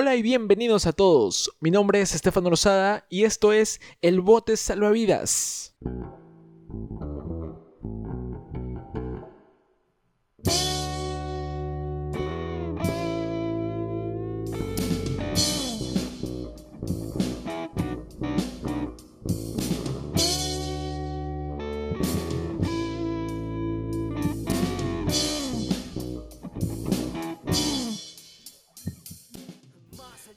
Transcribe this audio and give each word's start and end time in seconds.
Hola 0.00 0.14
y 0.14 0.22
bienvenidos 0.22 0.86
a 0.86 0.92
todos. 0.92 1.50
Mi 1.58 1.72
nombre 1.72 2.00
es 2.00 2.14
Estefano 2.14 2.50
Rosada 2.50 3.04
y 3.10 3.24
esto 3.24 3.52
es 3.52 3.80
El 4.00 4.20
Bote 4.20 4.56
Salvavidas. 4.56 5.74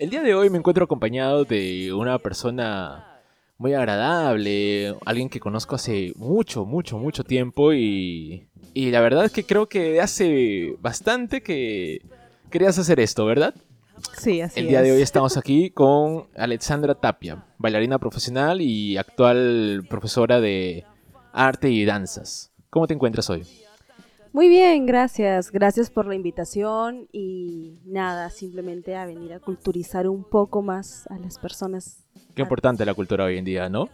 El 0.01 0.09
día 0.09 0.23
de 0.23 0.33
hoy 0.33 0.49
me 0.49 0.57
encuentro 0.57 0.83
acompañado 0.83 1.45
de 1.45 1.93
una 1.93 2.17
persona 2.17 3.21
muy 3.59 3.75
agradable, 3.75 4.95
alguien 5.05 5.29
que 5.29 5.39
conozco 5.39 5.75
hace 5.75 6.11
mucho, 6.15 6.65
mucho, 6.65 6.97
mucho 6.97 7.23
tiempo 7.23 7.71
y, 7.71 8.47
y 8.73 8.89
la 8.89 8.99
verdad 8.99 9.25
es 9.25 9.31
que 9.31 9.43
creo 9.43 9.69
que 9.69 10.01
hace 10.01 10.75
bastante 10.81 11.43
que 11.43 12.01
querías 12.49 12.79
hacer 12.79 12.99
esto, 12.99 13.27
¿verdad? 13.27 13.53
Sí, 14.17 14.41
así 14.41 14.59
El 14.59 14.69
día 14.69 14.81
de 14.81 14.89
es. 14.89 14.95
hoy 14.95 15.01
estamos 15.03 15.37
aquí 15.37 15.69
con 15.69 16.29
Alexandra 16.35 16.95
Tapia, 16.95 17.45
bailarina 17.59 17.99
profesional 17.99 18.59
y 18.59 18.97
actual 18.97 19.85
profesora 19.87 20.41
de 20.41 20.83
arte 21.31 21.69
y 21.69 21.85
danzas. 21.85 22.51
¿Cómo 22.71 22.87
te 22.87 22.95
encuentras 22.95 23.29
hoy? 23.29 23.45
Muy 24.33 24.47
bien, 24.47 24.85
gracias. 24.85 25.51
Gracias 25.51 25.89
por 25.89 26.07
la 26.07 26.15
invitación 26.15 27.09
y 27.11 27.81
nada, 27.85 28.29
simplemente 28.29 28.95
a 28.95 29.05
venir 29.05 29.33
a 29.33 29.39
culturizar 29.39 30.07
un 30.07 30.23
poco 30.23 30.61
más 30.61 31.05
a 31.07 31.17
las 31.17 31.37
personas. 31.37 32.05
Qué 32.33 32.41
importante 32.41 32.85
la 32.85 32.93
cultura 32.93 33.25
hoy 33.25 33.37
en 33.37 33.43
día, 33.43 33.67
¿no? 33.67 33.89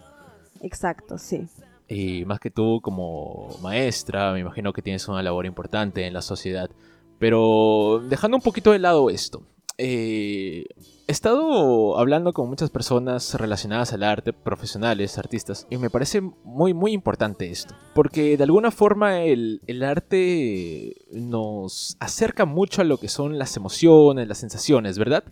Exacto, 0.62 1.18
sí. 1.18 1.48
Y 1.88 2.24
más 2.26 2.40
que 2.40 2.52
tú 2.52 2.82
como 2.82 3.50
maestra, 3.64 4.32
me 4.34 4.42
imagino 4.42 4.74
que 4.74 4.84
tienes 4.84 5.08
una 5.08 5.24
labor 5.24 5.48
importante 5.48 6.06
en 6.06 6.14
la 6.14 6.22
sociedad. 6.22 6.70
Pero 7.18 8.04
dejando 8.08 8.38
un 8.38 8.44
poquito 8.44 8.74
de 8.74 8.80
lado 8.80 9.10
esto, 9.10 9.42
eh, 9.78 10.66
he 11.08 11.12
estado 11.12 11.98
hablando 11.98 12.34
con 12.34 12.50
muchas 12.50 12.70
personas 12.70 13.34
relacionadas 13.36 13.94
al 13.94 14.04
arte, 14.04 14.34
profesionales, 14.34 15.18
artistas, 15.18 15.68
y 15.70 15.78
me 15.78 15.90
parece 15.90 16.22
muy, 16.44 16.74
muy 16.74 16.92
importante 16.94 17.50
esto. 17.50 17.76
Porque 17.94 18.38
de 18.38 18.44
alguna 18.44 18.72
forma 18.72 19.22
el, 19.22 19.62
el 19.68 19.84
arte 19.84 20.96
nos 21.12 21.96
acerca 22.00 22.46
mucho 22.46 22.82
a 22.82 22.86
lo 22.86 22.98
que 22.98 23.08
son 23.08 23.38
las 23.38 23.56
emociones, 23.56 24.28
las 24.28 24.40
sensaciones, 24.40 24.98
¿verdad? 24.98 25.24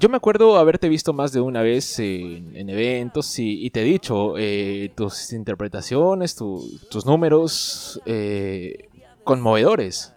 Yo 0.00 0.08
me 0.08 0.16
acuerdo 0.16 0.56
haberte 0.56 0.88
visto 0.88 1.12
más 1.12 1.30
de 1.32 1.40
una 1.40 1.62
vez 1.62 1.98
en, 2.00 2.56
en 2.56 2.68
eventos 2.70 3.38
y, 3.38 3.64
y 3.64 3.70
te 3.70 3.82
he 3.82 3.84
dicho, 3.84 4.36
eh, 4.38 4.90
tus 4.96 5.32
interpretaciones, 5.32 6.34
tu- 6.34 6.80
tus 6.90 7.06
números 7.06 8.00
eh, 8.06 8.88
conmovedores. 9.22 10.12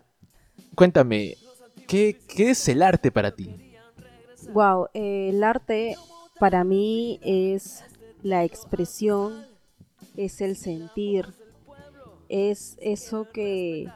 Cuéntame, 0.73 1.35
¿qué, 1.87 2.19
¿qué 2.27 2.51
es 2.51 2.67
el 2.67 2.81
arte 2.83 3.11
para 3.11 3.35
ti? 3.35 3.49
Wow, 4.53 4.87
el 4.93 5.43
arte 5.43 5.95
para 6.39 6.63
mí 6.63 7.19
es 7.21 7.83
la 8.21 8.43
expresión, 8.43 9.45
es 10.15 10.41
el 10.41 10.55
sentir, 10.55 11.25
es 12.29 12.77
eso 12.79 13.27
que, 13.33 13.87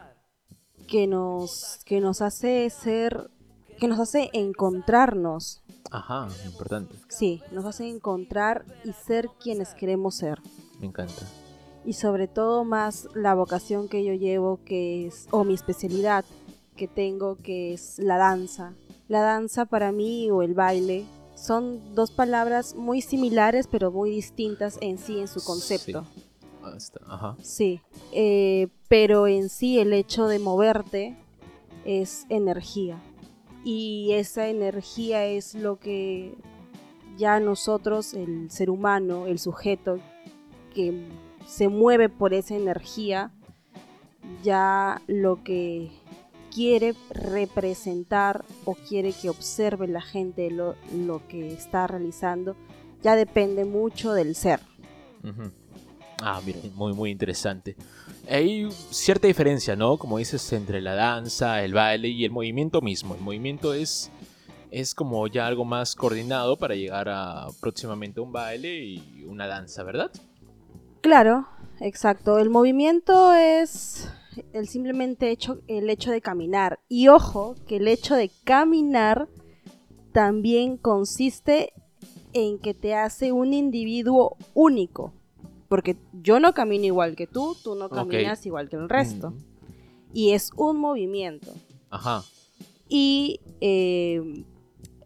que, 0.88 1.08
nos, 1.08 1.80
que 1.86 2.00
nos 2.02 2.22
hace 2.22 2.70
ser, 2.70 3.30
que 3.80 3.88
nos 3.88 4.00
hace 4.00 4.30
encontrarnos. 4.34 5.64
Ajá, 5.92 6.28
importante, 6.46 6.96
Sí, 7.10 7.42
nos 7.52 7.66
hace 7.66 7.88
encontrar 7.90 8.66
y 8.86 8.94
ser 8.94 9.30
quienes 9.42 9.74
queremos 9.74 10.16
ser. 10.16 10.40
me 10.80 10.88
encanta. 10.88 11.28
Y 11.84 11.94
sobre 11.94 12.28
todo 12.28 12.64
más 12.64 13.08
la 13.16 13.34
vocación 13.34 13.90
que 13.90 14.06
yo 14.06 14.14
llevo, 14.14 14.60
que 14.64 15.08
es, 15.08 15.28
o 15.32 15.44
mi 15.44 15.56
especialidad 15.56 16.24
que 16.82 16.88
tengo, 16.88 17.36
que 17.36 17.76
es 17.76 18.00
la 18.00 18.18
danza. 18.18 18.74
La 19.08 19.22
danza 19.22 19.66
para 19.66 19.92
mí 19.92 20.32
o 20.32 20.42
el 20.42 20.56
baile 20.56 21.06
son 21.36 21.94
dos 21.94 22.10
palabras 22.10 22.74
muy 22.74 23.02
similares 23.02 23.68
pero 23.68 23.92
muy 23.92 24.10
distintas 24.10 24.80
en 24.82 24.98
sí 24.98 25.20
en 25.20 25.28
su 25.28 25.44
concepto. 25.44 26.08
Está, 26.76 27.00
Ajá, 27.06 27.38
Sí, 27.44 27.82
eh, 28.14 28.68
pero 28.88 29.28
en 29.28 29.50
sí 29.50 29.78
el 29.78 29.94
hecho 29.94 30.26
de 30.26 30.40
moverte 30.40 31.16
es 31.86 32.26
energía. 32.30 33.00
Y 33.64 34.14
esa 34.14 34.48
energía 34.48 35.28
es 35.28 35.54
lo 35.54 35.78
que 35.78 36.36
ya 37.16 37.40
nosotros, 37.40 38.16
el 38.16 38.50
ser 38.50 38.72
humano, 38.72 39.28
el 39.28 39.38
sujeto 39.38 40.00
que 40.74 41.08
se 41.46 41.68
mueve 41.68 42.10
por 42.10 42.34
esa 42.34 42.56
energía, 42.56 43.32
ya 44.42 45.00
lo 45.06 45.44
que 45.44 45.92
quiere 46.54 46.94
representar 47.10 48.44
o 48.66 48.76
quiere 48.76 49.14
que 49.14 49.30
observe 49.30 49.88
la 49.88 50.02
gente 50.02 50.52
lo, 50.52 50.76
lo 50.94 51.28
que 51.28 51.54
está 51.54 51.88
realizando, 51.88 52.56
ya 53.02 53.16
depende 53.16 53.66
mucho 53.66 54.14
del 54.14 54.36
ser. 54.36 54.60
Ah, 56.22 56.40
mira, 56.46 56.60
muy, 56.76 56.94
muy 56.94 57.10
interesante. 57.10 57.76
Hay 58.30 58.70
cierta 58.92 59.28
diferencia, 59.28 59.76
¿no? 59.76 59.98
Como 59.98 60.18
dices, 60.18 60.54
entre 60.54 60.82
la 60.82 60.94
danza, 60.94 61.64
el 61.64 61.74
baile 61.74 62.10
y 62.10 62.26
el 62.26 62.32
movimiento 62.32 62.82
mismo. 62.82 63.16
El 63.16 63.22
movimiento 63.22 63.74
es, 63.74 64.12
es 64.70 64.94
como 64.94 65.26
ya 65.28 65.48
algo 65.48 65.66
más 65.66 65.96
coordinado 65.96 66.58
para 66.58 66.76
llegar 66.76 67.10
a 67.10 67.48
próximamente 67.60 68.20
un 68.22 68.32
baile 68.32 68.84
y 68.84 69.26
una 69.28 69.48
danza, 69.48 69.84
¿verdad? 69.84 70.12
Claro, 71.02 71.48
exacto. 71.80 72.38
El 72.38 72.52
movimiento 72.52 73.34
es 73.34 74.08
el 74.54 74.68
simplemente 74.68 75.30
hecho, 75.32 75.60
el 75.68 75.90
hecho 75.90 76.12
de 76.12 76.22
caminar. 76.22 76.80
Y 76.88 77.08
ojo, 77.10 77.56
que 77.68 77.78
el 77.78 77.88
hecho 77.88 78.16
de 78.16 78.30
caminar 78.44 79.28
también 80.12 80.78
consiste 80.78 81.74
en 82.34 82.60
que 82.60 82.74
te 82.74 82.96
hace 82.96 83.32
un 83.32 83.54
individuo 83.54 84.38
único. 84.54 85.14
Porque 85.68 85.96
yo 86.22 86.40
no 86.40 86.54
camino 86.54 86.86
igual 86.86 87.16
que 87.16 87.28
tú, 87.28 87.56
tú 87.64 87.76
no 87.76 87.90
caminas 87.90 88.46
igual 88.46 88.70
que 88.70 88.76
el 88.76 88.90
resto. 88.90 89.32
Mm, 89.32 89.38
Y 90.14 90.32
es 90.32 90.52
un 90.58 90.78
movimiento. 90.78 91.52
Ajá. 91.90 92.24
Y 92.90 93.40
eh, 93.62 94.44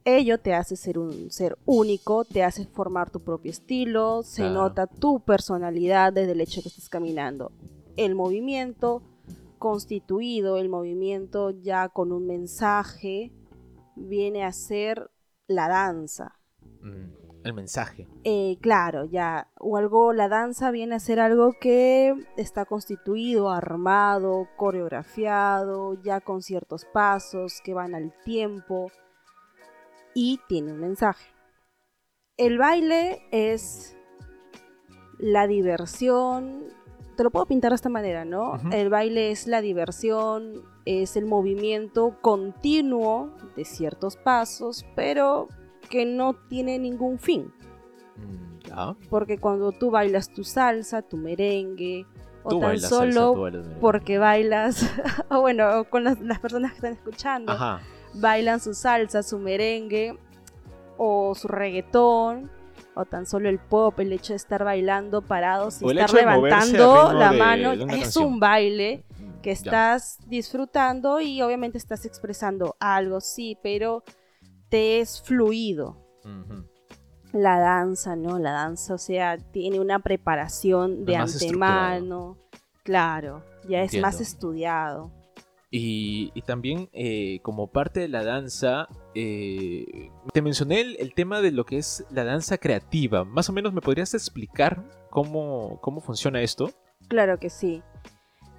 ello 0.05 0.39
te 0.39 0.53
hace 0.55 0.75
ser 0.75 0.97
un 0.97 1.29
ser 1.31 1.55
único, 1.65 2.25
te 2.25 2.43
hace 2.43 2.65
formar 2.65 3.11
tu 3.11 3.19
propio 3.19 3.51
estilo, 3.51 4.23
se 4.23 4.41
Claro. 4.41 4.53
nota 4.55 4.87
tu 4.87 5.19
personalidad 5.19 6.11
desde 6.13 6.31
el 6.31 6.41
hecho 6.41 6.61
que 6.63 6.69
estás 6.69 6.89
caminando. 6.89 7.51
El 7.97 8.15
movimiento 8.15 9.03
constituido, 9.65 10.59
el 10.59 10.69
movimiento 10.69 11.49
ya 11.49 11.89
con 11.89 12.11
un 12.11 12.27
mensaje, 12.27 13.31
viene 13.95 14.43
a 14.43 14.51
ser 14.51 15.09
la 15.47 15.67
danza. 15.67 16.39
Mm, 16.81 17.09
El 17.43 17.53
mensaje. 17.55 18.07
Eh, 18.25 18.59
claro, 18.61 19.05
ya, 19.05 19.49
o 19.59 19.77
algo, 19.77 20.13
la 20.13 20.27
danza 20.27 20.69
viene 20.69 20.93
a 20.93 20.99
ser 20.99 21.19
algo 21.19 21.53
que 21.59 22.13
está 22.37 22.65
constituido, 22.65 23.49
armado, 23.49 24.47
coreografiado, 24.55 25.99
ya 26.03 26.21
con 26.21 26.43
ciertos 26.43 26.85
pasos 26.85 27.59
que 27.63 27.73
van 27.73 27.95
al 27.95 28.13
tiempo 28.23 28.91
y 30.13 30.39
tiene 30.47 30.73
un 30.73 30.79
mensaje. 30.79 31.33
El 32.37 32.59
baile 32.59 33.23
es 33.31 33.97
la 35.17 35.47
diversión, 35.47 36.65
te 37.15 37.23
lo 37.23 37.31
puedo 37.31 37.45
pintar 37.45 37.71
de 37.71 37.75
esta 37.75 37.89
manera, 37.89 38.25
¿no? 38.25 38.59
El 38.71 38.89
baile 38.89 39.31
es 39.31 39.47
la 39.47 39.61
diversión, 39.61 40.63
es 40.85 41.15
el 41.15 41.25
movimiento 41.25 42.17
continuo 42.21 43.31
de 43.55 43.65
ciertos 43.65 44.17
pasos, 44.17 44.85
pero 44.95 45.47
que 45.89 46.05
no 46.05 46.33
tiene 46.33 46.79
ningún 46.79 47.19
fin. 47.19 47.53
Mm, 48.17 48.59
ya. 48.67 48.95
Porque 49.09 49.37
cuando 49.37 49.71
tú 49.71 49.91
bailas 49.91 50.29
tu 50.29 50.43
salsa, 50.43 51.01
tu 51.01 51.17
merengue, 51.17 52.05
o 52.43 52.49
Tú 52.49 52.59
tan 52.59 52.77
salsa, 52.77 52.89
solo 52.89 53.35
bailas 53.35 53.67
porque 53.81 54.17
bailas, 54.17 54.89
o 55.29 55.41
bueno, 55.41 55.85
con 55.89 56.03
las, 56.03 56.19
las 56.19 56.39
personas 56.39 56.71
que 56.71 56.77
están 56.77 56.93
escuchando, 56.93 57.51
Ajá. 57.51 57.81
bailan 58.13 58.59
su 58.59 58.73
salsa, 58.73 59.23
su 59.23 59.39
merengue, 59.39 60.17
o 60.97 61.33
su 61.35 61.47
reggaetón, 61.47 62.49
o 62.95 63.05
tan 63.05 63.25
solo 63.25 63.49
el 63.49 63.59
pop, 63.59 63.99
el 63.99 64.11
hecho 64.13 64.33
de 64.33 64.37
estar 64.37 64.63
bailando 64.63 65.21
parados 65.21 65.81
y 65.81 65.89
estar 65.89 66.13
levantando 66.13 67.13
la 67.13 67.31
de- 67.31 67.37
mano, 67.39 67.75
de 67.75 67.83
es 67.95 68.01
canción. 68.01 68.25
un 68.25 68.39
baile 68.39 69.03
Mm, 69.19 69.41
que 69.41 69.49
ya. 69.49 69.53
estás 69.53 70.17
disfrutando 70.27 71.19
y 71.21 71.41
obviamente 71.41 71.77
estás 71.77 72.05
expresando 72.05 72.75
algo, 72.79 73.21
sí, 73.21 73.57
pero 73.61 74.03
te 74.69 74.99
es 75.01 75.21
fluido 75.21 76.01
la 77.33 77.59
danza, 77.59 78.15
¿no? 78.15 78.39
La 78.39 78.51
danza, 78.51 78.93
o 78.93 78.97
sea, 78.97 79.37
tiene 79.37 79.79
una 79.79 79.99
preparación 79.99 81.05
de 81.05 81.17
antemano. 81.17 82.37
Claro, 82.83 83.43
ya 83.67 83.81
es 83.83 83.99
más 84.01 84.21
estudiado. 84.21 85.11
Y, 85.77 86.41
también 86.43 86.89
eh, 86.93 87.39
como 87.41 87.67
parte 87.67 87.99
de 87.99 88.07
la 88.07 88.23
danza, 88.23 88.87
eh, 89.13 90.09
te 90.31 90.41
mencioné 90.41 90.79
el, 90.79 91.13
tema 91.13 91.41
de 91.41 91.51
lo 91.51 91.65
que 91.65 91.77
es 91.77 92.05
la 92.11 92.23
danza 92.23 92.57
creativa. 92.57 93.25
Más 93.25 93.49
o 93.49 93.53
menos 93.53 93.73
me 93.73 93.81
podrías 93.81 94.13
explicar 94.13 94.81
cómo, 95.09 95.79
cómo 95.81 95.99
funciona 95.99 96.41
esto. 96.41 96.71
Claro 97.09 97.39
que 97.39 97.49
sí. 97.49 97.83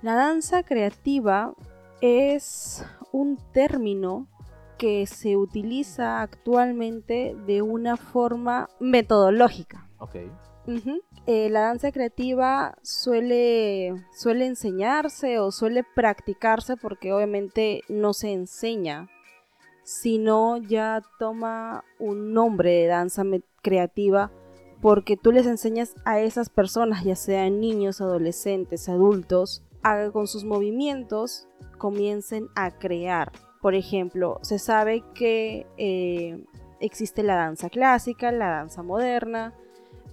La 0.02 0.14
danza 0.14 0.62
creativa 0.62 1.54
es 2.02 2.84
un 3.12 3.38
término 3.50 4.28
que 4.76 5.06
se 5.06 5.38
utiliza 5.38 6.20
actualmente 6.20 7.34
de 7.46 7.62
una 7.62 7.96
forma 7.96 8.68
metodológica. 8.78 9.88
Okay. 9.98 10.30
Eh, 11.28 11.50
la 11.50 11.62
danza 11.62 11.90
creativa 11.90 12.78
suele, 12.82 13.94
suele 14.12 14.46
enseñarse 14.46 15.40
o 15.40 15.50
suele 15.50 15.82
practicarse 15.82 16.76
porque 16.76 17.12
obviamente 17.12 17.82
no 17.88 18.12
se 18.12 18.32
enseña, 18.32 19.08
sino 19.82 20.56
ya 20.58 21.02
toma 21.18 21.84
un 21.98 22.32
nombre 22.32 22.70
de 22.70 22.86
danza 22.86 23.24
creativa 23.60 24.30
porque 24.80 25.16
tú 25.16 25.32
les 25.32 25.46
enseñas 25.46 25.96
a 26.04 26.20
esas 26.20 26.48
personas, 26.48 27.02
ya 27.02 27.16
sean 27.16 27.58
niños, 27.60 28.00
adolescentes, 28.00 28.88
adultos, 28.88 29.64
a 29.82 30.10
con 30.12 30.28
sus 30.28 30.44
movimientos 30.44 31.48
comiencen 31.76 32.46
a 32.54 32.78
crear. 32.78 33.32
Por 33.60 33.74
ejemplo, 33.74 34.38
se 34.42 34.60
sabe 34.60 35.02
que 35.12 35.66
eh, 35.76 36.44
existe 36.78 37.24
la 37.24 37.34
danza 37.34 37.68
clásica, 37.68 38.30
la 38.30 38.48
danza 38.48 38.84
moderna, 38.84 39.54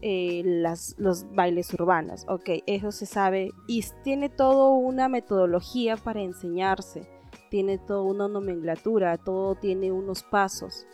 eh, 0.05 0.43
los 0.97 1.25
bailes 1.33 1.73
urbanos. 1.73 2.25
Ok, 2.27 2.49
eso 2.65 2.91
se 2.91 3.05
sabe 3.05 3.51
y 3.67 3.85
tiene 4.03 4.27
toda 4.27 4.69
una 4.71 5.07
metodología 5.07 5.95
para 5.95 6.21
enseñarse, 6.21 7.07
tiene 7.49 7.77
toda 7.77 8.01
una 8.01 8.27
nomenclatura, 8.27 9.17
todo 9.17 9.55
tiene 9.55 9.93
unos 9.93 10.21
pasos. 10.23 10.85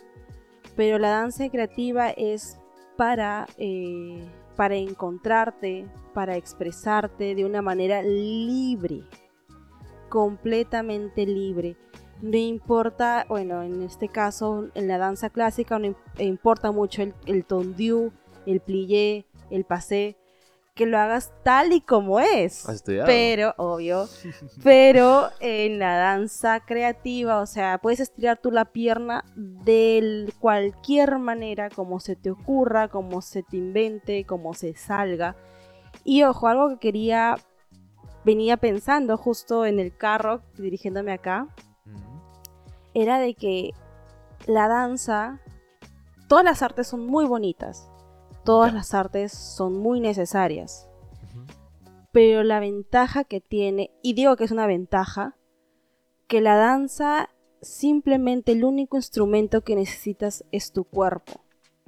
Pero 0.76 1.00
la 1.00 1.10
danza 1.10 1.48
creativa 1.48 2.10
es 2.10 2.60
para, 2.96 3.48
eh, 3.58 4.24
para 4.54 4.76
encontrarte, 4.76 5.88
para 6.14 6.36
expresarte 6.36 7.34
de 7.34 7.44
una 7.44 7.62
manera 7.62 8.02
libre, 8.02 9.02
completamente 10.08 11.26
libre. 11.26 11.76
No 12.22 12.36
importa, 12.36 13.26
bueno, 13.28 13.62
en 13.64 13.82
este 13.82 14.08
caso, 14.08 14.68
en 14.74 14.86
la 14.86 14.98
danza 14.98 15.30
clásica 15.30 15.80
no 15.80 15.96
importa 16.18 16.70
mucho 16.70 17.02
el, 17.02 17.12
el 17.26 17.44
tondiu, 17.44 18.12
el 18.46 18.60
plié, 18.60 19.26
el 19.50 19.64
pasé, 19.64 20.16
que 20.74 20.86
lo 20.86 20.98
hagas 20.98 21.32
tal 21.42 21.72
y 21.72 21.82
como 21.82 22.20
es. 22.20 22.64
Pero, 23.04 23.54
obvio, 23.58 24.08
pero 24.62 25.28
en 25.40 25.78
la 25.78 25.96
danza 25.96 26.60
creativa, 26.60 27.40
o 27.40 27.46
sea, 27.46 27.78
puedes 27.78 28.00
estirar 28.00 28.38
tú 28.38 28.50
la 28.50 28.64
pierna 28.64 29.24
de 29.36 30.32
cualquier 30.40 31.18
manera, 31.18 31.68
como 31.68 32.00
se 32.00 32.16
te 32.16 32.30
ocurra, 32.30 32.88
como 32.88 33.20
se 33.20 33.42
te 33.42 33.58
invente, 33.58 34.24
como 34.24 34.54
se 34.54 34.74
salga. 34.74 35.36
Y 36.02 36.22
ojo, 36.22 36.48
algo 36.48 36.70
que 36.70 36.78
quería, 36.78 37.36
venía 38.24 38.56
pensando 38.56 39.18
justo 39.18 39.66
en 39.66 39.80
el 39.80 39.94
carro, 39.94 40.40
dirigiéndome 40.56 41.12
acá, 41.12 41.48
era 42.94 43.18
de 43.18 43.34
que 43.34 43.72
la 44.46 44.66
danza, 44.66 45.40
todas 46.26 46.44
las 46.44 46.62
artes 46.62 46.86
son 46.86 47.06
muy 47.06 47.26
bonitas, 47.26 47.89
todas 48.44 48.72
las 48.72 48.94
artes 48.94 49.32
son 49.32 49.78
muy 49.78 50.00
necesarias. 50.00 50.88
Pero 52.12 52.42
la 52.42 52.60
ventaja 52.60 53.24
que 53.24 53.40
tiene, 53.40 53.90
y 54.02 54.14
digo 54.14 54.36
que 54.36 54.44
es 54.44 54.50
una 54.50 54.66
ventaja, 54.66 55.36
que 56.26 56.40
la 56.40 56.56
danza 56.56 57.30
simplemente 57.62 58.52
el 58.52 58.64
único 58.64 58.96
instrumento 58.96 59.62
que 59.62 59.76
necesitas 59.76 60.44
es 60.50 60.72
tu 60.72 60.84
cuerpo. 60.84 61.44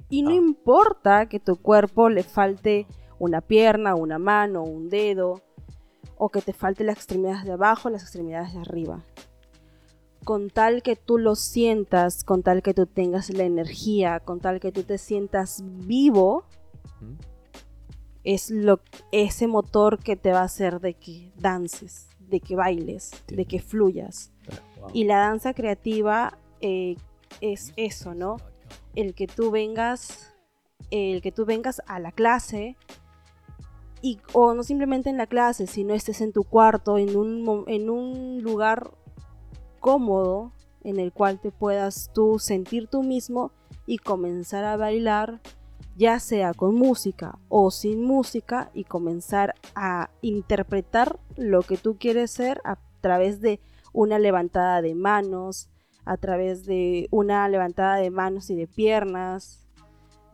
Y 0.09 0.21
no 0.21 0.29
ah. 0.29 0.35
importa 0.35 1.27
que 1.27 1.39
tu 1.39 1.57
cuerpo 1.57 2.09
le 2.09 2.23
falte 2.23 2.87
una 3.19 3.41
pierna, 3.41 3.95
una 3.95 4.19
mano, 4.19 4.63
un 4.63 4.89
dedo, 4.89 5.41
o 6.17 6.29
que 6.29 6.41
te 6.41 6.53
falte 6.53 6.83
las 6.83 6.95
extremidades 6.95 7.43
de 7.43 7.53
abajo, 7.53 7.89
las 7.89 8.03
extremidades 8.03 8.53
de 8.53 8.59
arriba 8.59 9.03
con 10.23 10.49
tal 10.49 10.81
que 10.81 10.95
tú 10.95 11.17
lo 11.17 11.35
sientas, 11.35 12.23
con 12.23 12.43
tal 12.43 12.61
que 12.61 12.73
tú 12.73 12.85
tengas 12.85 13.29
la 13.29 13.43
energía, 13.43 14.19
con 14.19 14.39
tal 14.39 14.59
que 14.59 14.71
tú 14.71 14.83
te 14.83 14.97
sientas 14.97 15.63
vivo, 15.65 16.45
es 18.23 18.49
lo, 18.49 18.79
ese 19.11 19.47
motor 19.47 19.99
que 19.99 20.15
te 20.15 20.31
va 20.31 20.39
a 20.39 20.45
hacer 20.45 20.79
de 20.79 20.93
que 20.93 21.31
dances, 21.37 22.07
de 22.19 22.39
que 22.39 22.55
bailes, 22.55 23.11
de 23.27 23.45
que 23.45 23.59
fluyas. 23.59 24.31
Y 24.93 25.05
la 25.05 25.17
danza 25.17 25.53
creativa 25.53 26.37
eh, 26.61 26.95
es 27.41 27.73
eso, 27.75 28.13
¿no? 28.13 28.37
El 28.95 29.13
que 29.13 29.27
tú 29.27 29.51
vengas, 29.51 30.33
el 30.91 31.21
que 31.21 31.31
tú 31.31 31.45
vengas 31.45 31.81
a 31.87 31.99
la 31.99 32.11
clase 32.11 32.77
y, 34.01 34.19
o 34.33 34.53
no 34.53 34.63
simplemente 34.63 35.09
en 35.09 35.17
la 35.17 35.27
clase, 35.27 35.67
sino 35.67 35.93
estés 35.93 36.21
en 36.21 36.33
tu 36.33 36.43
cuarto, 36.43 36.97
en 36.97 37.15
un, 37.15 37.65
en 37.67 37.89
un 37.89 38.41
lugar 38.41 38.91
cómodo 39.83 40.53
en 40.85 40.97
el 40.97 41.11
cual 41.11 41.41
te 41.41 41.51
puedas 41.51 42.09
tú 42.13 42.39
sentir 42.39 42.87
tú 42.87 43.03
mismo 43.03 43.51
y 43.85 43.97
comenzar 43.97 44.63
a 44.63 44.77
bailar, 44.77 45.41
ya 45.97 46.21
sea 46.21 46.53
con 46.53 46.73
música 46.73 47.37
o 47.49 47.69
sin 47.69 48.01
música, 48.01 48.71
y 48.73 48.85
comenzar 48.85 49.55
a 49.75 50.09
interpretar 50.21 51.19
lo 51.35 51.63
que 51.63 51.75
tú 51.75 51.97
quieres 51.97 52.31
ser 52.31 52.61
a 52.63 52.77
través 53.01 53.41
de 53.41 53.59
una 53.91 54.19
levantada 54.19 54.81
de 54.81 54.95
manos, 54.95 55.69
a 56.05 56.15
través 56.15 56.65
de 56.65 57.09
una 57.11 57.45
levantada 57.49 57.97
de 57.97 58.09
manos 58.09 58.49
y 58.49 58.55
de 58.55 58.67
piernas, 58.67 59.62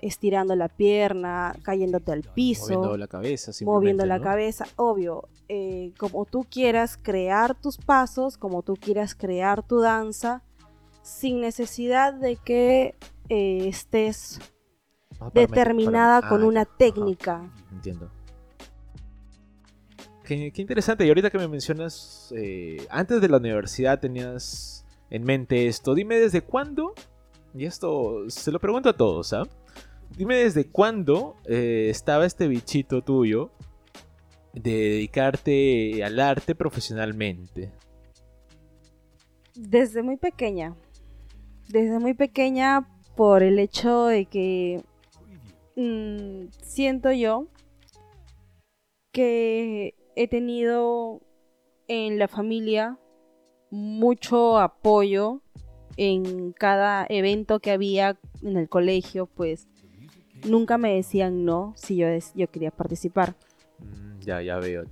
estirando 0.01 0.55
la 0.55 0.69
pierna, 0.69 1.55
cayéndote 1.63 2.11
al 2.11 2.23
piso, 2.23 2.73
moviendo 2.73 2.97
la 2.97 3.07
cabeza, 3.07 3.51
moviendo 3.65 4.05
la 4.05 4.21
cabeza, 4.21 4.65
obvio, 4.75 5.27
eh, 5.47 5.93
como 5.97 6.25
tú 6.25 6.45
quieras 6.49 6.97
crear 7.01 7.59
tus 7.59 7.77
pasos, 7.77 8.37
como 8.37 8.61
tú 8.61 8.75
quieras 8.75 9.15
crear 9.15 9.65
tu 9.65 9.79
danza, 9.79 10.43
sin 11.01 11.41
necesidad 11.41 12.13
de 12.13 12.37
que 12.37 12.95
eh, 13.29 13.67
estés 13.67 14.39
ah, 15.19 15.31
determinada 15.33 16.27
con 16.27 16.43
ah, 16.43 16.47
una 16.47 16.65
técnica. 16.65 17.51
entiendo. 17.71 18.09
Qué, 20.23 20.53
interesante. 20.57 21.05
Y 21.05 21.09
ahorita 21.09 21.31
que 21.31 21.39
me 21.39 21.47
mencionas, 21.47 22.31
eh, 22.37 22.85
antes 22.91 23.19
de 23.19 23.29
la 23.29 23.37
universidad 23.37 23.99
tenías 23.99 24.85
en 25.09 25.23
mente 25.23 25.67
esto. 25.67 25.95
Dime 25.95 26.19
desde 26.19 26.41
cuándo, 26.41 26.93
y 27.55 27.65
esto 27.65 28.29
se 28.29 28.51
lo 28.51 28.59
pregunto 28.59 28.89
a 28.89 28.93
todos, 28.93 29.33
¿ah? 29.33 29.47
Dime 30.17 30.35
desde 30.35 30.69
cuándo 30.69 31.35
eh, 31.45 31.87
estaba 31.89 32.25
este 32.25 32.47
bichito 32.47 33.01
tuyo 33.01 33.51
de 34.53 34.71
dedicarte 34.71 36.03
al 36.03 36.19
arte 36.19 36.55
profesionalmente. 36.55 37.71
Desde 39.55 40.03
muy 40.03 40.17
pequeña. 40.17 40.75
Desde 41.69 41.99
muy 41.99 42.13
pequeña 42.13 42.87
por 43.15 43.43
el 43.43 43.59
hecho 43.59 44.05
de 44.05 44.25
que 44.25 44.83
mm, 45.75 46.47
siento 46.61 47.11
yo 47.11 47.47
que 49.11 49.95
he 50.15 50.27
tenido 50.27 51.21
en 51.87 52.19
la 52.19 52.27
familia 52.27 52.97
mucho 53.71 54.59
apoyo 54.59 55.41
en 55.97 56.53
cada 56.53 57.05
evento 57.09 57.59
que 57.59 57.71
había 57.71 58.19
en 58.41 58.57
el 58.57 58.69
colegio, 58.69 59.27
pues 59.27 59.68
nunca 60.45 60.77
me 60.77 60.95
decían 60.95 61.45
no 61.45 61.73
si 61.75 61.95
yo, 61.97 62.07
yo 62.35 62.49
quería 62.49 62.71
participar. 62.71 63.35
Mm, 63.79 64.19
ya, 64.21 64.41
ya 64.41 64.57
veo. 64.57 64.83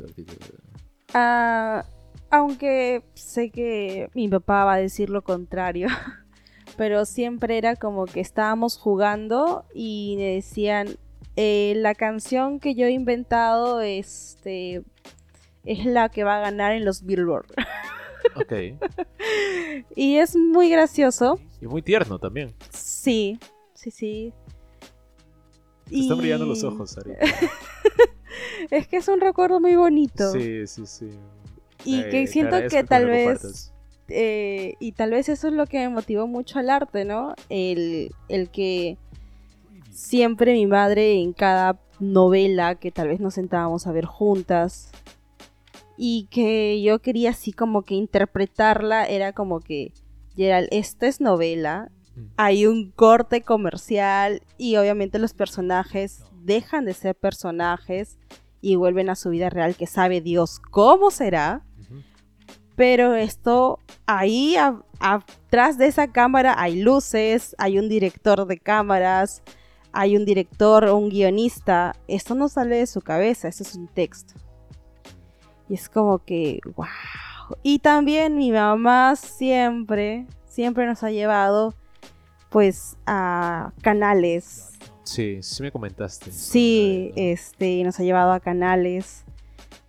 Ah, 1.13 1.85
aunque 2.29 3.03
sé 3.13 3.49
que 3.49 4.09
mi 4.13 4.27
papá 4.27 4.65
va 4.65 4.73
a 4.73 4.77
decir 4.77 5.09
lo 5.09 5.23
contrario, 5.23 5.87
pero 6.77 7.05
siempre 7.05 7.57
era 7.57 7.75
como 7.75 8.05
que 8.05 8.19
estábamos 8.19 8.77
jugando 8.77 9.65
y 9.73 10.15
me 10.17 10.35
decían, 10.35 10.97
eh, 11.35 11.73
la 11.77 11.95
canción 11.95 12.59
que 12.59 12.75
yo 12.75 12.87
he 12.87 12.91
inventado 12.91 13.81
este, 13.81 14.83
es 15.65 15.85
la 15.85 16.09
que 16.09 16.23
va 16.23 16.37
a 16.37 16.41
ganar 16.41 16.73
en 16.73 16.85
los 16.85 17.03
Billboard. 17.03 17.47
Ok. 18.35 18.53
y 19.95 20.17
es 20.17 20.35
muy 20.35 20.69
gracioso. 20.69 21.39
Y 21.61 21.67
muy 21.67 21.81
tierno 21.81 22.19
también. 22.19 22.53
Sí, 22.71 23.39
sí, 23.73 23.89
sí. 23.89 24.33
Te 25.89 25.99
están 25.99 26.17
brillando 26.17 26.45
los 26.45 26.63
ojos, 26.63 26.97
Ari. 26.97 27.13
es 28.71 28.87
que 28.87 28.97
es 28.97 29.07
un 29.07 29.21
recuerdo 29.21 29.59
muy 29.59 29.75
bonito. 29.75 30.31
Sí, 30.31 30.67
sí, 30.67 30.85
sí. 30.85 31.09
Y 31.85 32.03
que 32.09 32.27
siento 32.27 32.57
que 32.69 32.83
tal 32.83 33.05
vez... 33.05 33.73
Eh, 34.09 34.75
y 34.79 34.93
tal 34.93 35.11
vez 35.11 35.27
eso 35.27 35.49
es 35.49 35.53
lo 35.53 35.65
que 35.67 35.79
me 35.79 35.89
motivó 35.89 36.27
mucho 36.27 36.59
al 36.59 36.69
arte, 36.69 37.03
¿no? 37.03 37.35
El, 37.49 38.11
el 38.29 38.49
que 38.49 38.97
siempre 39.91 40.53
mi 40.53 40.65
madre 40.65 41.19
en 41.19 41.33
cada 41.33 41.77
novela 41.99 42.75
que 42.75 42.89
tal 42.89 43.09
vez 43.09 43.19
nos 43.19 43.33
sentábamos 43.33 43.85
a 43.85 43.91
ver 43.91 44.05
juntas, 44.05 44.91
y 45.97 46.27
que 46.29 46.81
yo 46.81 46.99
quería 46.99 47.31
así 47.31 47.51
como 47.51 47.81
que 47.81 47.95
interpretarla, 47.95 49.05
era 49.05 49.33
como 49.33 49.59
que, 49.59 49.91
Gerald, 50.35 50.67
esta 50.71 51.07
es 51.07 51.19
novela. 51.19 51.91
Hay 52.35 52.65
un 52.65 52.91
corte 52.91 53.41
comercial 53.41 54.41
y 54.57 54.75
obviamente 54.77 55.19
los 55.19 55.33
personajes 55.33 56.23
dejan 56.43 56.85
de 56.85 56.93
ser 56.93 57.15
personajes 57.15 58.17
y 58.61 58.75
vuelven 58.75 59.09
a 59.09 59.15
su 59.15 59.29
vida 59.29 59.49
real, 59.49 59.75
que 59.75 59.87
sabe 59.87 60.21
Dios 60.21 60.59
cómo 60.71 61.11
será. 61.11 61.63
Pero 62.75 63.15
esto, 63.15 63.79
ahí 64.05 64.55
a- 64.55 64.81
atrás 64.99 65.77
de 65.77 65.87
esa 65.87 66.11
cámara 66.11 66.55
hay 66.57 66.81
luces, 66.81 67.55
hay 67.57 67.79
un 67.79 67.89
director 67.89 68.45
de 68.45 68.59
cámaras, 68.59 69.41
hay 69.91 70.15
un 70.15 70.25
director 70.25 70.85
un 70.85 71.09
guionista. 71.09 71.95
Esto 72.07 72.35
no 72.35 72.49
sale 72.49 72.75
de 72.77 72.87
su 72.87 73.01
cabeza, 73.01 73.47
esto 73.47 73.63
es 73.63 73.73
un 73.75 73.87
texto. 73.87 74.35
Y 75.69 75.73
es 75.73 75.89
como 75.89 76.19
que, 76.19 76.59
wow. 76.75 76.85
Y 77.63 77.79
también 77.79 78.37
mi 78.37 78.51
mamá 78.51 79.15
siempre, 79.15 80.27
siempre 80.45 80.85
nos 80.85 81.03
ha 81.03 81.09
llevado 81.11 81.73
pues 82.49 82.97
a 83.05 83.71
canales. 83.81 84.73
Sí, 85.03 85.39
sí 85.41 85.63
me 85.63 85.71
comentaste. 85.71 86.31
Sí, 86.31 87.11
este, 87.15 87.83
nos 87.83 87.99
ha 87.99 88.03
llevado 88.03 88.31
a 88.33 88.39
canales, 88.39 89.23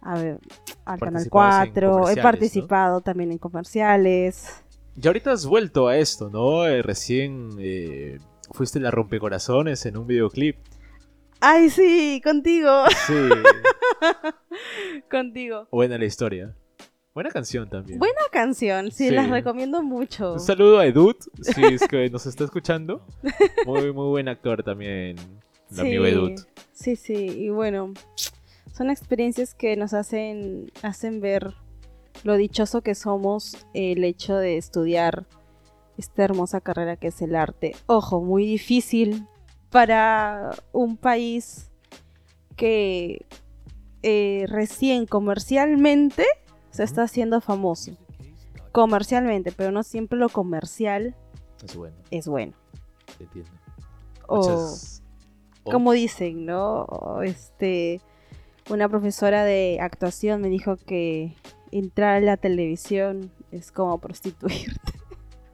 a 0.01 0.15
ver, 0.19 0.39
al 0.85 0.99
Canal 1.01 1.13
Participabas 1.29 1.67
en 1.67 1.73
4, 1.73 2.09
he 2.11 2.17
participado 2.23 3.01
también 3.01 3.33
en 3.33 3.39
comerciales. 3.39 4.63
Y 5.01 5.07
ahorita 5.07 5.33
has 5.33 5.45
vuelto 5.47 5.89
a 5.89 5.97
esto, 5.97 6.31
¿no? 6.31 6.67
Eh, 6.67 6.83
recién 6.83 7.51
eh, 7.59 8.19
fuiste 8.53 8.81
la 8.81 8.91
rompecorazones 8.91 9.85
en 9.87 9.97
un 9.97 10.07
videoclip. 10.07 10.57
Ay, 11.41 11.71
sí, 11.71 12.21
contigo, 12.25 12.85
Sí, 13.07 13.15
contigo. 15.11 15.69
buena 15.71 15.99
la 15.99 16.05
historia. 16.05 16.55
Buena 17.19 17.31
canción 17.31 17.69
también. 17.69 17.99
Buena 17.99 18.21
canción, 18.31 18.93
sí, 18.93 19.09
Sí. 19.09 19.11
las 19.11 19.29
recomiendo 19.29 19.83
mucho. 19.83 20.35
Un 20.35 20.39
saludo 20.39 20.79
a 20.79 20.87
Edut, 20.87 21.17
si 21.43 21.65
es 21.65 21.83
que 21.89 22.09
nos 22.11 22.27
está 22.27 22.45
escuchando. 22.45 23.05
Muy, 23.67 23.93
muy 23.93 24.07
buen 24.07 24.29
actor 24.29 24.63
también, 24.63 25.17
el 25.19 25.75
Sí, 25.75 25.81
amigo 25.81 26.07
Edut. 26.07 26.41
Sí, 26.73 26.95
sí, 26.95 27.15
y 27.15 27.49
bueno, 27.49 27.93
son 28.73 28.89
experiencias 28.91 29.57
que 29.57 29.75
nos 29.77 29.95
hacen, 29.95 30.71
hacen 30.83 31.21
ver 31.21 31.55
lo 32.23 32.37
dichoso 32.37 32.83
que 32.83 32.95
somos 32.95 33.67
el 33.75 34.05
hecho 34.05 34.37
de 34.37 34.57
estudiar 34.57 35.27
esta 35.97 36.23
hermosa 36.23 36.61
carrera 36.61 36.95
que 36.95 37.09
es 37.09 37.21
el 37.21 37.35
arte. 37.35 37.75
Ojo, 37.87 38.21
muy 38.21 38.47
difícil 38.47 39.27
para 39.71 40.53
un 40.71 40.97
país 40.97 41.73
que 42.55 43.27
eh, 44.05 44.45
recién 44.47 45.05
comercialmente 45.07 46.25
se 46.71 46.83
está 46.85 47.03
haciendo 47.03 47.41
famoso. 47.41 47.93
Comercialmente, 48.73 49.51
pero 49.53 49.73
no 49.73 49.83
siempre 49.83 50.19
lo 50.19 50.29
comercial 50.29 51.17
Es 51.65 51.75
bueno, 51.75 51.97
es 52.11 52.29
bueno. 52.29 52.53
entiendo. 53.19 53.51
O- 54.27 54.75
como 55.65 55.93
dicen, 55.93 56.47
¿no? 56.47 56.83
O, 56.85 57.23
Este, 57.23 58.01
una 58.71 58.89
profesora 58.89 59.45
de 59.45 59.79
actuación 59.81 60.41
me 60.41 60.49
dijo 60.49 60.77
que 60.77 61.35
entrar 61.73 62.17
a 62.17 62.21
la 62.21 62.37
televisión 62.37 63.31
es 63.51 63.73
como 63.73 63.99
prostituirte. 63.99 64.93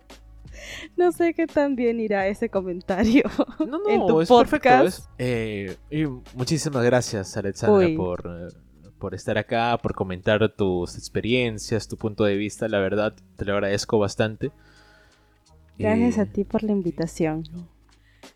no 0.97 1.11
sé 1.13 1.35
qué 1.35 1.47
tan 1.47 1.75
bien 1.77 2.01
irá 2.01 2.27
ese 2.29 2.49
comentario. 2.49 3.23
No, 3.67 3.79
no, 3.79 3.89
en 3.89 4.07
tu 4.07 4.21
es 4.21 4.29
perfecto. 4.29 4.69
podcast. 4.69 4.99
es- 4.99 5.09
eh, 5.19 5.77
y 5.91 6.05
muchísimas 6.37 6.85
gracias, 6.85 7.37
Alexandra, 7.37 7.87
Uy. 7.87 7.97
por, 7.97 8.21
eh, 8.27 8.55
por 9.05 9.15
estar 9.15 9.37
acá, 9.37 9.79
por 9.83 9.95
comentar 9.95 10.49
tus 10.49 10.97
experiencias, 10.97 11.89
tu 11.89 11.99
punto 11.99 12.25
de 12.25 12.37
vista. 12.37 12.69
La 12.69 12.79
verdad, 12.79 13.13
te 13.37 13.45
lo 13.45 13.53
agradezco 13.53 13.99
bastante. 13.99 14.51
Gracias 15.79 16.17
a 16.17 16.25
ti 16.25 16.45
por 16.45 16.63
la 16.63 16.73
invitación. 16.73 17.45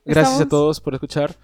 Gracias 0.04 0.42
a 0.42 0.46
todos 0.46 0.82
por 0.82 0.92
escuchar. 0.92 1.34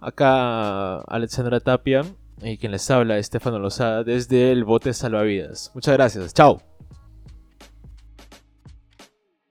Acá 0.00 1.00
Alexandra 1.00 1.60
Tapia 1.60 2.06
y 2.40 2.56
quien 2.56 2.72
les 2.72 2.90
habla, 2.90 3.18
Estefano 3.18 3.58
Lozada, 3.58 4.02
desde 4.02 4.50
el 4.50 4.64
Bote 4.64 4.94
Salvavidas. 4.94 5.70
Muchas 5.74 5.92
gracias. 5.92 6.32
Chao. 6.32 6.73